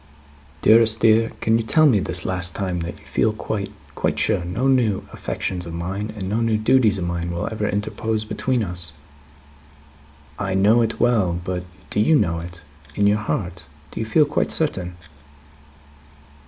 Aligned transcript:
"Dearest 0.63 0.99
dear! 0.99 1.29
Can 1.41 1.59
you 1.59 1.63
tell 1.63 1.85
me, 1.85 1.99
this 1.99 2.25
last 2.25 2.55
time, 2.55 2.79
that 2.79 2.97
you 2.97 3.05
feel 3.05 3.31
quite, 3.31 3.71
quite 3.93 4.17
sure, 4.17 4.43
no 4.43 4.67
new 4.67 5.07
affections 5.13 5.67
of 5.67 5.75
mine, 5.75 6.11
and 6.17 6.27
no 6.27 6.41
new 6.41 6.57
duties 6.57 6.97
of 6.97 7.03
mine, 7.05 7.29
will 7.29 7.47
ever 7.51 7.69
interpose 7.69 8.25
between 8.25 8.63
us? 8.63 8.93
I 10.39 10.55
know 10.55 10.81
it 10.81 10.99
well, 10.99 11.39
but 11.43 11.65
do 11.91 11.99
you 11.99 12.15
know 12.15 12.39
it? 12.39 12.63
In 12.95 13.05
your 13.05 13.19
own 13.19 13.25
heart, 13.25 13.63
do 13.91 13.99
you 13.99 14.07
feel 14.07 14.25
quite 14.25 14.49
certain?" 14.51 14.95